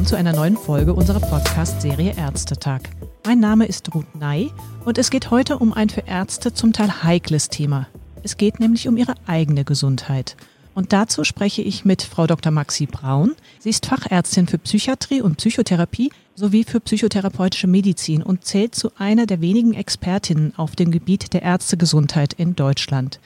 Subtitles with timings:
[0.00, 2.80] willkommen zu einer neuen Folge unserer Podcast-Serie Ärztetag.
[3.26, 4.50] Mein Name ist Ruth Ney
[4.86, 7.86] und es geht heute um ein für Ärzte zum Teil heikles Thema.
[8.22, 10.36] Es geht nämlich um ihre eigene Gesundheit.
[10.74, 12.50] Und dazu spreche ich mit Frau Dr.
[12.50, 13.32] Maxi Braun.
[13.58, 19.26] Sie ist Fachärztin für Psychiatrie und Psychotherapie sowie für psychotherapeutische Medizin und zählt zu einer
[19.26, 23.20] der wenigen Expertinnen auf dem Gebiet der Ärztegesundheit in Deutschland.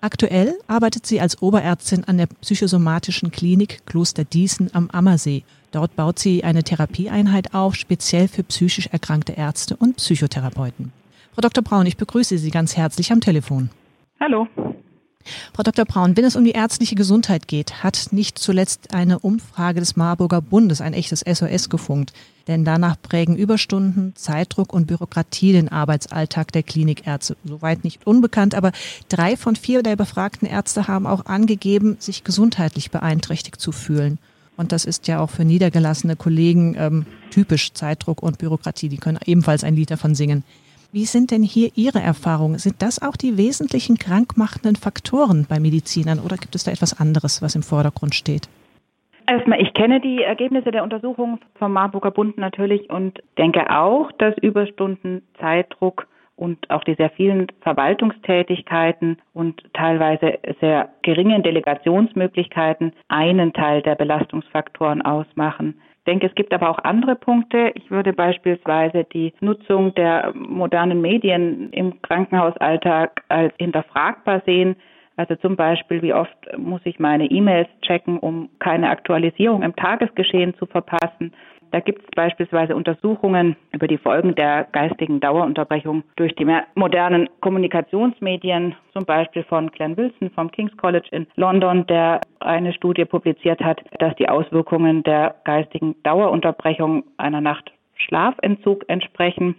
[0.00, 5.42] Aktuell arbeitet sie als Oberärztin an der psychosomatischen Klinik Kloster Diesen am Ammersee.
[5.72, 10.92] Dort baut sie eine Therapieeinheit auf, speziell für psychisch erkrankte Ärzte und Psychotherapeuten.
[11.34, 11.64] Frau Dr.
[11.64, 13.70] Braun, ich begrüße Sie ganz herzlich am Telefon.
[14.20, 14.46] Hallo.
[15.54, 15.84] Frau Dr.
[15.84, 20.40] Braun, wenn es um die ärztliche Gesundheit geht, hat nicht zuletzt eine Umfrage des Marburger
[20.40, 22.12] Bundes ein echtes SOS gefunkt.
[22.46, 27.36] Denn danach prägen Überstunden, Zeitdruck und Bürokratie den Arbeitsalltag der Klinikärzte.
[27.44, 28.72] Soweit nicht unbekannt, aber
[29.08, 34.18] drei von vier der befragten Ärzte haben auch angegeben, sich gesundheitlich beeinträchtigt zu fühlen.
[34.56, 38.88] Und das ist ja auch für niedergelassene Kollegen ähm, typisch Zeitdruck und Bürokratie.
[38.88, 40.42] Die können ebenfalls ein Lied davon singen.
[40.98, 42.58] Wie sind denn hier Ihre Erfahrungen?
[42.58, 47.40] Sind das auch die wesentlichen krankmachenden Faktoren bei Medizinern oder gibt es da etwas anderes,
[47.40, 48.48] was im Vordergrund steht?
[49.28, 54.36] Erstmal, ich kenne die Ergebnisse der Untersuchung vom Marburger Bund natürlich und denke auch, dass
[54.38, 63.82] Überstunden, Zeitdruck und auch die sehr vielen Verwaltungstätigkeiten und teilweise sehr geringen Delegationsmöglichkeiten einen Teil
[63.82, 67.70] der Belastungsfaktoren ausmachen denke, es gibt aber auch andere Punkte.
[67.74, 74.76] Ich würde beispielsweise die Nutzung der modernen Medien im Krankenhausalltag als hinterfragbar sehen.
[75.16, 80.54] Also zum Beispiel, wie oft muss ich meine E-Mails checken, um keine Aktualisierung im Tagesgeschehen
[80.54, 81.32] zu verpassen
[81.70, 88.74] da gibt es beispielsweise Untersuchungen über die Folgen der geistigen Dauerunterbrechung durch die modernen Kommunikationsmedien,
[88.92, 93.80] zum Beispiel von Glenn Wilson vom King's College in London, der eine Studie publiziert hat,
[93.98, 99.56] dass die Auswirkungen der geistigen Dauerunterbrechung einer Nacht Schlafentzug entsprechen.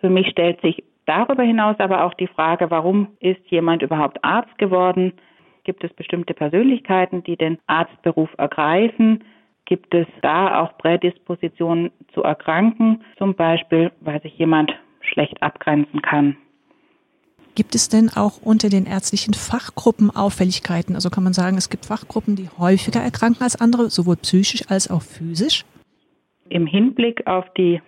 [0.00, 4.56] Für mich stellt sich darüber hinaus aber auch die Frage, warum ist jemand überhaupt Arzt
[4.58, 5.14] geworden?
[5.64, 9.24] Gibt es bestimmte Persönlichkeiten, die den Arztberuf ergreifen?
[9.68, 16.38] Gibt es da auch Prädispositionen zu erkranken, zum Beispiel, weil sich jemand schlecht abgrenzen kann.
[17.54, 20.94] Gibt es denn auch unter den ärztlichen Fachgruppen Auffälligkeiten?
[20.94, 24.90] Also kann man sagen, es gibt Fachgruppen, die häufiger erkranken als andere, sowohl psychisch als
[24.90, 25.66] auch physisch?
[26.48, 27.82] Im Hinblick auf die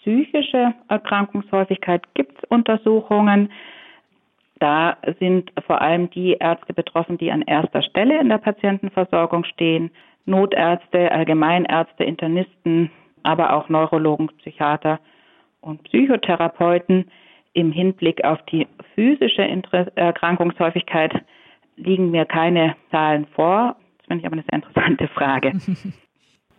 [0.00, 3.50] psychische Erkrankungshäufigkeit gibt es Untersuchungen.
[4.60, 9.90] Da sind vor allem die Ärzte betroffen, die an erster Stelle in der Patientenversorgung stehen.
[10.26, 12.90] Notärzte, Allgemeinärzte, Internisten,
[13.22, 15.00] aber auch Neurologen, Psychiater
[15.60, 17.10] und Psychotherapeuten.
[17.52, 19.42] Im Hinblick auf die physische
[19.94, 21.12] Erkrankungshäufigkeit
[21.76, 23.76] liegen mir keine Zahlen vor.
[23.98, 25.52] Das finde ich aber eine sehr interessante Frage.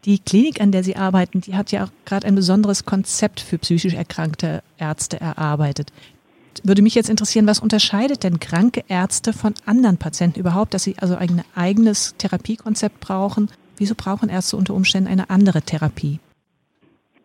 [0.05, 3.57] Die Klinik, an der Sie arbeiten, die hat ja auch gerade ein besonderes Konzept für
[3.57, 5.91] psychisch erkrankte Ärzte erarbeitet.
[6.63, 10.95] Würde mich jetzt interessieren, was unterscheidet denn kranke Ärzte von anderen Patienten überhaupt, dass sie
[10.99, 13.49] also ein eigenes Therapiekonzept brauchen?
[13.77, 16.19] Wieso brauchen Ärzte unter Umständen eine andere Therapie?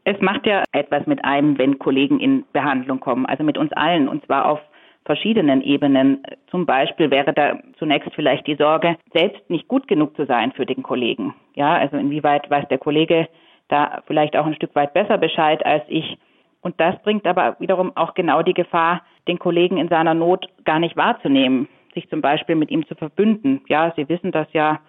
[0.04, 4.08] Es macht ja etwas mit einem, wenn Kollegen in Behandlung kommen, also mit uns allen,
[4.08, 4.60] und zwar auf
[5.04, 6.22] verschiedenen Ebenen.
[6.50, 10.66] Zum Beispiel wäre da zunächst vielleicht die Sorge, selbst nicht gut genug zu sein für
[10.66, 11.34] den Kollegen.
[11.54, 13.28] Ja, also inwieweit weiß der Kollege
[13.68, 16.18] da vielleicht auch ein Stück weit besser Bescheid als ich.
[16.62, 20.78] Und das bringt aber wiederum auch genau die Gefahr, den Kollegen in seiner Not gar
[20.78, 23.60] nicht wahrzunehmen, sich zum Beispiel mit ihm zu verbünden.
[23.68, 24.80] Ja, Sie wissen das ja,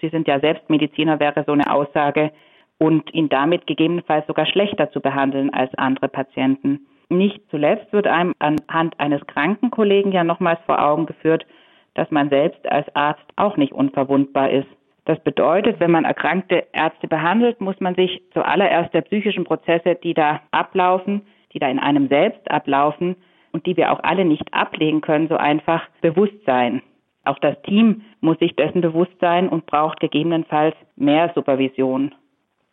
[0.00, 2.30] Sie sind ja selbst Mediziner, wäre so eine Aussage,
[2.78, 6.86] und ihn damit gegebenenfalls sogar schlechter zu behandeln als andere Patienten.
[7.08, 11.46] Nicht zuletzt wird einem anhand eines kranken Kollegen ja nochmals vor Augen geführt,
[11.94, 14.66] dass man selbst als Arzt auch nicht unverwundbar ist.
[15.04, 20.14] Das bedeutet, wenn man erkrankte Ärzte behandelt, muss man sich zuallererst der psychischen Prozesse, die
[20.14, 21.22] da ablaufen,
[21.52, 23.16] die da in einem selbst ablaufen
[23.52, 26.82] und die wir auch alle nicht ablegen können, so einfach bewusst sein.
[27.24, 32.14] Auch das Team muss sich dessen bewusst sein und braucht gegebenenfalls mehr Supervision.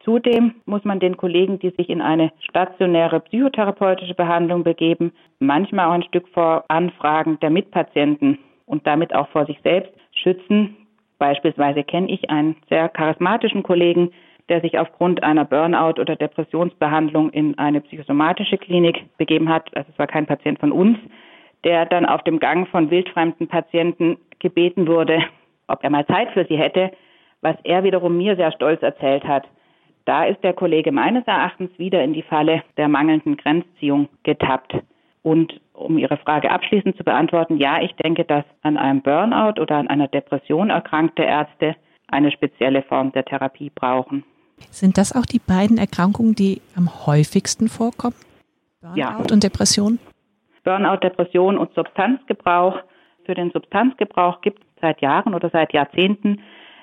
[0.03, 5.93] Zudem muss man den Kollegen, die sich in eine stationäre psychotherapeutische Behandlung begeben, manchmal auch
[5.93, 10.75] ein Stück vor Anfragen der Mitpatienten und damit auch vor sich selbst schützen.
[11.21, 14.09] Beispielsweise kenne ich einen sehr charismatischen Kollegen,
[14.49, 19.69] der sich aufgrund einer Burnout- oder Depressionsbehandlung in eine psychosomatische Klinik begeben hat.
[19.77, 20.97] Also es war kein Patient von uns,
[21.63, 25.19] der dann auf dem Gang von wildfremden Patienten gebeten wurde,
[25.67, 26.89] ob er mal Zeit für sie hätte,
[27.41, 29.47] was er wiederum mir sehr stolz erzählt hat.
[30.05, 34.75] Da ist der Kollege meines Erachtens wieder in die Falle der mangelnden Grenzziehung getappt.
[35.21, 39.75] Und um Ihre Frage abschließend zu beantworten, ja, ich denke, dass an einem Burnout oder
[39.77, 41.75] an einer Depression erkrankte Ärzte
[42.07, 44.23] eine spezielle Form der Therapie brauchen.
[44.69, 48.15] Sind das auch die beiden Erkrankungen, die am häufigsten vorkommen?
[48.81, 49.17] Burnout ja.
[49.17, 49.99] und Depression?
[50.63, 52.77] Burnout, Depression und Substanzgebrauch.
[53.25, 56.41] Für den Substanzgebrauch gibt es seit Jahren oder seit Jahrzehnten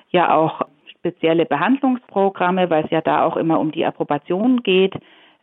[0.09, 4.95] ja auch spezielle Behandlungsprogramme, weil es ja da auch immer um die Approbation geht.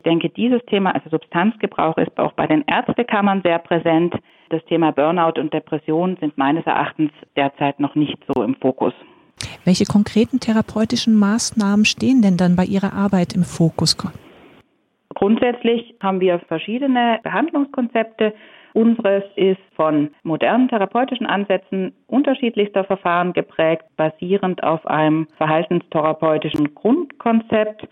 [0.06, 4.14] Ich denke, dieses Thema, also Substanzgebrauch, ist auch bei den Ärztekammern sehr präsent.
[4.50, 8.94] Das Thema Burnout und Depression sind meines Erachtens derzeit noch nicht so im Fokus.
[9.64, 13.96] Welche konkreten therapeutischen Maßnahmen stehen denn dann bei Ihrer Arbeit im Fokus?
[15.16, 18.32] Grundsätzlich haben wir verschiedene Behandlungskonzepte.
[18.74, 27.88] Unseres ist von modernen therapeutischen Ansätzen unterschiedlichster Verfahren geprägt, basierend auf einem verhaltenstherapeutischen Grundkonzept.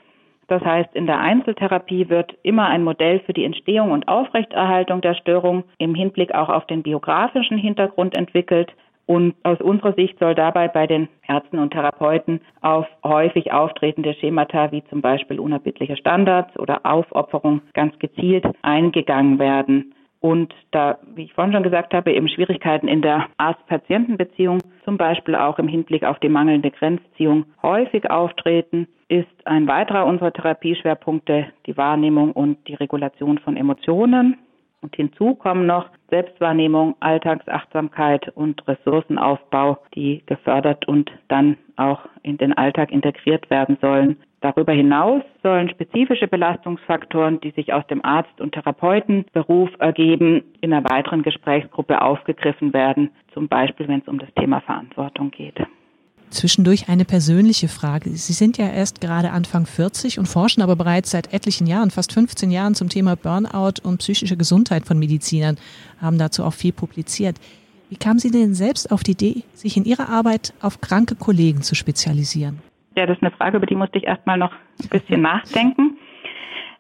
[0.48, 5.14] Das heißt, in der Einzeltherapie wird immer ein Modell für die Entstehung und Aufrechterhaltung der
[5.14, 8.72] Störung im Hinblick auch auf den biografischen Hintergrund entwickelt.
[9.06, 14.72] Und aus unserer Sicht soll dabei bei den Ärzten und Therapeuten auf häufig auftretende Schemata
[14.72, 19.94] wie zum Beispiel unerbittliche Standards oder Aufopferung ganz gezielt eingegangen werden.
[20.24, 25.34] Und da, wie ich vorhin schon gesagt habe, eben Schwierigkeiten in der Arzt-Patienten-Beziehung, zum Beispiel
[25.34, 31.76] auch im Hinblick auf die mangelnde Grenzziehung, häufig auftreten, ist ein weiterer unserer Therapieschwerpunkte die
[31.76, 34.38] Wahrnehmung und die Regulation von Emotionen.
[34.80, 42.54] Und hinzu kommen noch Selbstwahrnehmung, Alltagsachtsamkeit und Ressourcenaufbau, die gefördert und dann auch in den
[42.54, 44.16] Alltag integriert werden sollen.
[44.44, 50.84] Darüber hinaus sollen spezifische Belastungsfaktoren, die sich aus dem Arzt- und Therapeutenberuf ergeben, in einer
[50.84, 55.56] weiteren Gesprächsgruppe aufgegriffen werden, zum Beispiel wenn es um das Thema Verantwortung geht.
[56.28, 58.10] Zwischendurch eine persönliche Frage.
[58.10, 62.12] Sie sind ja erst gerade Anfang 40 und forschen aber bereits seit etlichen Jahren, fast
[62.12, 65.56] 15 Jahren zum Thema Burnout und psychische Gesundheit von Medizinern,
[66.02, 67.38] haben dazu auch viel publiziert.
[67.88, 71.62] Wie kamen Sie denn selbst auf die Idee, sich in Ihrer Arbeit auf kranke Kollegen
[71.62, 72.60] zu spezialisieren?
[72.96, 75.98] Ja, das ist eine Frage, über die musste ich erstmal noch ein bisschen nachdenken.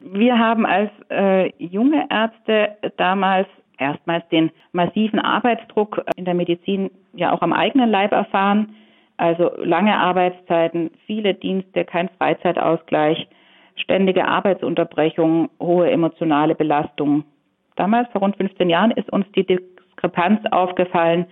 [0.00, 7.32] Wir haben als äh, junge Ärzte damals erstmals den massiven Arbeitsdruck in der Medizin ja
[7.32, 8.76] auch am eigenen Leib erfahren
[9.16, 13.28] also lange Arbeitszeiten, viele Dienste, kein Freizeitausgleich,
[13.76, 17.24] ständige Arbeitsunterbrechungen, hohe emotionale Belastung.
[17.76, 21.26] Damals, vor rund 15 Jahren, ist uns die Diskrepanz aufgefallen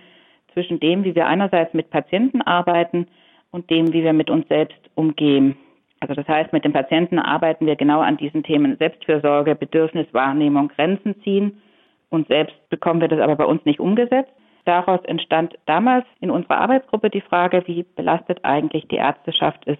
[0.53, 3.07] zwischen dem, wie wir einerseits mit Patienten arbeiten
[3.53, 5.55] und dem, wie wir mit uns selbst umgehen.
[5.99, 11.15] Also das heißt, mit den Patienten arbeiten wir genau an diesen Themen Selbstfürsorge, Bedürfniswahrnehmung, Grenzen
[11.23, 11.61] ziehen.
[12.09, 14.31] Und selbst bekommen wir das aber bei uns nicht umgesetzt.
[14.65, 19.79] Daraus entstand damals in unserer Arbeitsgruppe die Frage, wie belastet eigentlich die Ärzteschaft ist.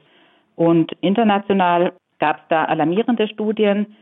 [0.56, 3.96] Und international gab es da alarmierende Studien,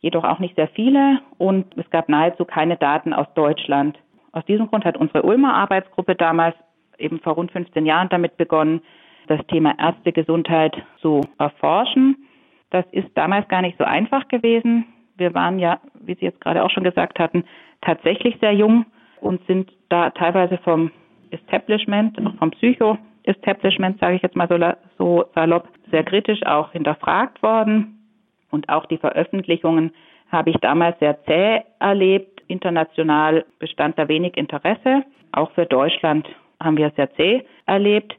[0.00, 3.98] jedoch auch nicht sehr viele und es gab nahezu keine Daten aus Deutschland.
[4.32, 6.54] Aus diesem Grund hat unsere Ulmer Arbeitsgruppe damals
[6.98, 8.80] eben vor rund 15 Jahren damit begonnen,
[9.28, 12.16] das Thema Ärztegesundheit zu erforschen.
[12.70, 14.86] Das ist damals gar nicht so einfach gewesen.
[15.16, 17.44] Wir waren ja, wie Sie jetzt gerade auch schon gesagt hatten,
[17.80, 18.86] tatsächlich sehr jung
[19.20, 20.90] und sind da teilweise vom
[21.30, 24.58] Establishment, auch vom Psycho-Establishment, sage ich jetzt mal so,
[24.98, 27.98] so salopp, sehr kritisch auch hinterfragt worden.
[28.50, 29.92] Und auch die Veröffentlichungen
[30.30, 32.42] habe ich damals sehr zäh erlebt.
[32.48, 35.04] International bestand da wenig Interesse.
[35.32, 36.28] Auch für Deutschland
[36.62, 38.14] haben wir es sehr zäh erlebt.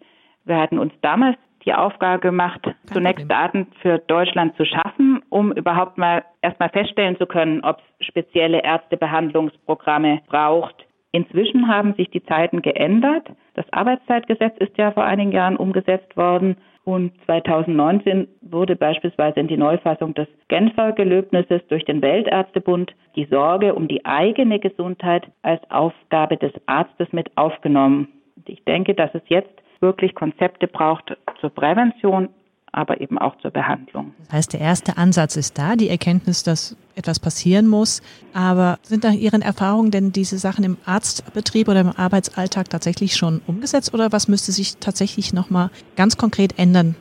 [0.49, 3.29] Wir hatten uns damals die Aufgabe gemacht, zunächst.
[3.29, 8.63] Daten für Deutschland zu schaffen, um überhaupt mal erstmal feststellen zu können, ob es spezielle
[8.63, 13.27] Ärztebehandlungsprogramme braucht, Inzwischen haben sich die Zeiten geändert.
[13.55, 19.57] Das Arbeitszeitgesetz ist ja vor einigen Jahren umgesetzt worden und 2019 wurde beispielsweise in die
[19.57, 26.37] Neufassung des Genfer Gelöbnisses durch den Weltärztebund die Sorge um die eigene Gesundheit als Aufgabe
[26.37, 28.09] des Arztes mit aufgenommen.
[28.45, 32.29] Ich denke, dass es jetzt wirklich Konzepte braucht zur Prävention,
[32.71, 34.13] aber eben auch zur Behandlung.
[34.25, 38.01] Das heißt, der erste Ansatz ist da, die Erkenntnis, dass etwas passieren muss.
[38.33, 43.41] Aber sind nach Ihren Erfahrungen denn diese Sachen im Arztbetrieb oder im Arbeitsalltag tatsächlich schon
[43.47, 46.95] umgesetzt oder was müsste sich tatsächlich nochmal ganz konkret ändern?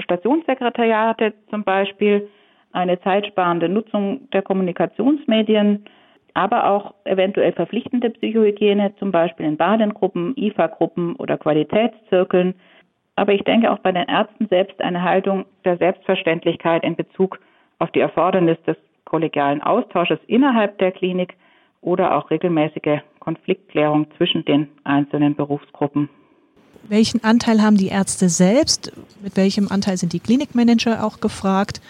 [0.00, 2.28] Stationssekretariate zum Beispiel,
[2.72, 5.84] eine zeitsparende Nutzung der Kommunikationsmedien,
[6.38, 12.54] aber auch eventuell verpflichtende Psychohygiene, zum Beispiel in Badengruppen, IFA-Gruppen oder Qualitätszirkeln
[13.18, 17.40] aber ich denke auch bei den Ärzten selbst eine Haltung der Selbstverständlichkeit in Bezug
[17.80, 21.34] auf die Erfordernis des kollegialen Austausches innerhalb der Klinik
[21.80, 26.08] oder auch regelmäßige Konfliktklärung zwischen den einzelnen Berufsgruppen.
[26.84, 28.92] Welchen Anteil haben die Ärzte selbst?
[29.20, 31.80] Mit welchem Anteil sind die Klinikmanager auch gefragt?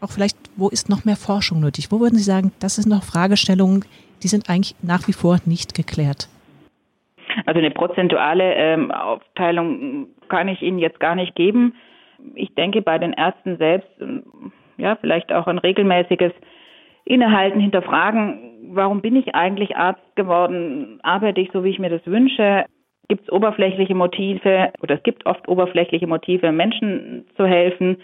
[0.00, 1.90] Auch vielleicht, wo ist noch mehr Forschung nötig?
[1.90, 3.84] Wo würden Sie sagen, das sind noch Fragestellungen,
[4.22, 6.28] die sind eigentlich nach wie vor nicht geklärt?
[7.46, 11.74] Also eine prozentuale ähm, Aufteilung kann ich Ihnen jetzt gar nicht geben.
[12.34, 13.88] Ich denke bei den Ärzten selbst,
[14.76, 16.32] ja, vielleicht auch ein regelmäßiges
[17.04, 21.00] Innehalten, hinterfragen, warum bin ich eigentlich Arzt geworden?
[21.02, 22.66] Arbeite ich so, wie ich mir das wünsche?
[23.08, 27.96] Gibt es oberflächliche Motive oder es gibt oft oberflächliche Motive, Menschen zu helfen?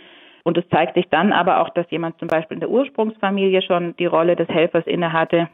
[0.45, 3.97] Und es zeigt sich dann aber auch, dass jemand zum Beispiel in der Ursprungsfamilie schon
[3.97, 5.49] die Rolle des Helfers innehatte.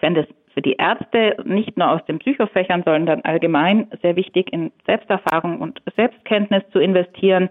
[0.00, 4.70] Wenn das für die Ärzte nicht nur aus den Psychofächern, sondern allgemein sehr wichtig in
[4.86, 7.48] Selbsterfahrung und Selbstkenntnis zu investieren.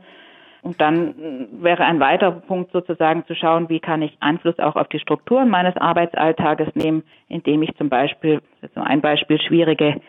[0.62, 4.88] Und dann wäre ein weiterer Punkt sozusagen zu schauen, wie kann ich Einfluss auch auf
[4.88, 8.40] die Strukturen meines Arbeitsalltages nehmen, indem ich zum Beispiel,
[8.76, 10.00] nur ein Beispiel, schwierige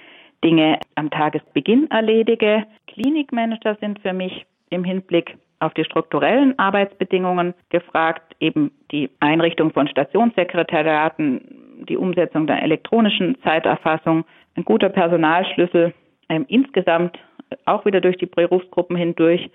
[0.44, 2.64] Dinge am Tagesbeginn erledige.
[2.86, 9.88] Klinikmanager sind für mich im Hinblick auf die strukturellen Arbeitsbedingungen gefragt, eben die Einrichtung von
[9.88, 14.24] Stationssekretariaten, die Umsetzung der elektronischen Zeiterfassung,
[14.56, 15.94] ein guter Personalschlüssel,
[16.28, 17.18] ähm, insgesamt
[17.64, 19.50] auch wieder durch die Berufsgruppen hindurch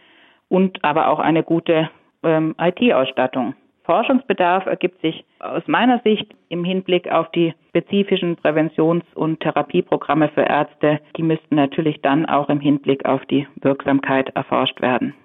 [0.47, 1.89] und aber auch eine gute
[2.23, 3.55] ähm, IT-Ausstattung.
[3.89, 10.43] Forschungsbedarf ergibt sich aus meiner Sicht im Hinblick auf die spezifischen Präventions- und Therapieprogramme für
[10.43, 11.00] Ärzte.
[11.17, 15.15] Die müssten natürlich dann auch im Hinblick auf die Wirksamkeit erforscht werden.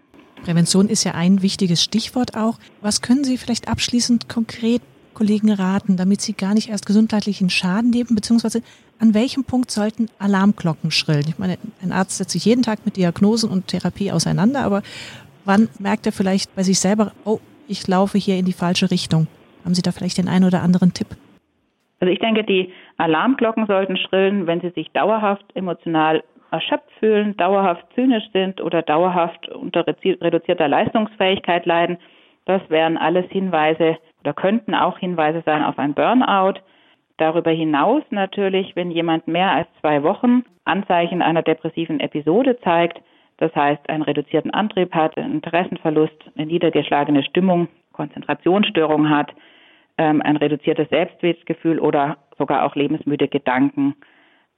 [0.47, 2.55] Prävention ist ja ein wichtiges Stichwort auch.
[2.81, 4.81] Was können Sie vielleicht abschließend konkret
[5.13, 8.63] Kollegen raten, damit sie gar nicht erst gesundheitlichen Schaden nehmen, beziehungsweise
[8.99, 11.27] an welchem Punkt sollten Alarmglocken schrillen?
[11.29, 14.83] Ich meine, ein Arzt setzt sich jeden Tag mit Diagnosen und Therapie auseinander, aber
[15.45, 19.27] wann merkt er vielleicht bei sich selber, oh, ich laufe hier in die falsche Richtung?
[19.65, 21.09] Haben Sie da vielleicht den einen oder anderen Tipp?
[22.01, 27.85] Also ich denke, die Alarmglocken sollten schrillen, wenn Sie sich dauerhaft emotional erschöpft fühlen, dauerhaft
[27.95, 31.99] zynisch sind oder dauerhaft unter reduzierter Leistungsfähigkeit leiden.
[32.45, 36.61] Das wären alles Hinweise oder könnten auch Hinweise sein auf ein Burnout.
[37.17, 43.01] Darüber hinaus natürlich, wenn jemand mehr als zwei Wochen Anzeichen einer depressiven Episode zeigt,
[43.45, 49.33] das heißt einen reduzierten Antrieb hat, einen Interessenverlust, eine niedergeschlagene Stimmung, Konzentrationsstörung hat,
[49.99, 53.95] ähm, ein reduziertes Selbstwertgefühl oder sogar auch lebensmüde Gedanken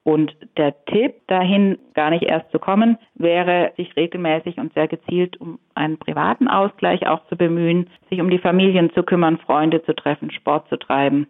[0.04, 5.36] und der Tipp dahin, gar nicht erst zu kommen, wäre, sich regelmäßig und sehr gezielt
[5.40, 9.96] um einen privaten Ausgleich auch zu bemühen, sich um die Familien zu kümmern, Freunde zu
[9.96, 11.26] treffen, Sport zu treiben,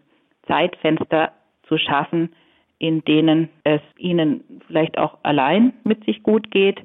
[0.47, 1.33] Zeitfenster
[1.67, 2.35] zu schaffen,
[2.79, 6.79] in denen es ihnen vielleicht auch allein mit sich gut geht.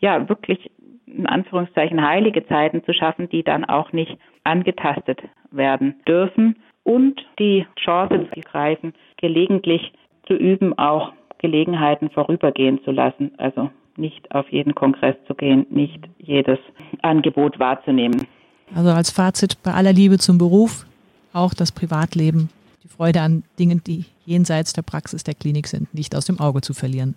[0.00, 0.70] Ja, wirklich
[1.06, 7.66] in Anführungszeichen heilige Zeiten zu schaffen, die dann auch nicht angetastet werden dürfen und die
[7.82, 9.92] Chance zu greifen, gelegentlich
[10.26, 13.32] zu üben, auch Gelegenheiten vorübergehen zu lassen.
[13.38, 16.58] Also nicht auf jeden Kongress zu gehen, nicht jedes
[17.02, 18.26] Angebot wahrzunehmen.
[18.74, 20.86] Also als Fazit bei aller Liebe zum Beruf
[21.32, 22.50] auch das Privatleben,
[22.84, 26.60] die Freude an Dingen, die jenseits der Praxis der Klinik sind, nicht aus dem Auge
[26.60, 27.14] zu verlieren.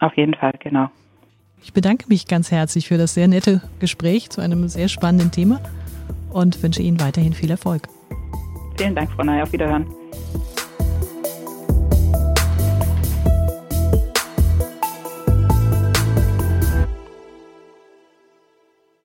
[0.00, 0.88] Auf jeden Fall, genau.
[1.62, 5.60] Ich bedanke mich ganz herzlich für das sehr nette Gespräch zu einem sehr spannenden Thema
[6.30, 7.88] und wünsche Ihnen weiterhin viel Erfolg.
[8.76, 9.42] Vielen Dank, Frau Ney.
[9.42, 9.86] Auf Wiederhören.